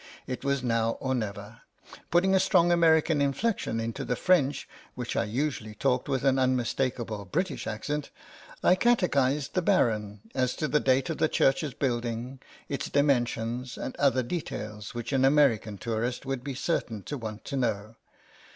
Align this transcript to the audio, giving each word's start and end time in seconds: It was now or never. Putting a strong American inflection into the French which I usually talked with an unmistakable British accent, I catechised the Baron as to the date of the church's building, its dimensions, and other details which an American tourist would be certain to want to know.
It 0.25 0.43
was 0.43 0.63
now 0.63 0.97
or 0.99 1.13
never. 1.13 1.61
Putting 2.09 2.33
a 2.33 2.39
strong 2.39 2.71
American 2.71 3.21
inflection 3.21 3.79
into 3.79 4.03
the 4.03 4.15
French 4.15 4.67
which 4.95 5.15
I 5.15 5.25
usually 5.25 5.75
talked 5.75 6.09
with 6.09 6.23
an 6.23 6.39
unmistakable 6.39 7.23
British 7.23 7.67
accent, 7.67 8.09
I 8.63 8.73
catechised 8.73 9.53
the 9.53 9.61
Baron 9.61 10.21
as 10.33 10.55
to 10.55 10.67
the 10.67 10.79
date 10.79 11.11
of 11.11 11.19
the 11.19 11.29
church's 11.29 11.75
building, 11.75 12.39
its 12.67 12.89
dimensions, 12.89 13.77
and 13.77 13.95
other 13.97 14.23
details 14.23 14.95
which 14.95 15.13
an 15.13 15.23
American 15.23 15.77
tourist 15.77 16.25
would 16.25 16.43
be 16.43 16.55
certain 16.55 17.03
to 17.03 17.15
want 17.15 17.45
to 17.45 17.55
know. 17.57 17.95